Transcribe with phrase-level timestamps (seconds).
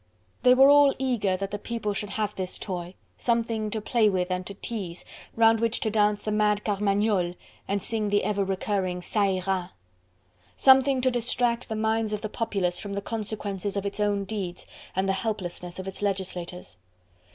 [0.41, 4.31] They were all eager that the People should have this toy; something to play with
[4.31, 7.35] and to tease, round which to dance the mad Carmagnole
[7.67, 9.73] and sing the ever recurring "Ca ira."
[10.55, 14.65] Something to distract the minds of the populace from the consequences of its own deeds,
[14.95, 16.77] and the helplessness of its legislators.